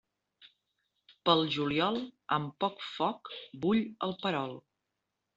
Pel 1.29 1.43
juliol, 1.55 1.99
amb 2.37 2.55
poc 2.65 2.81
foc, 2.93 3.29
bull 3.67 3.83
el 4.07 4.15
perol. 4.25 4.57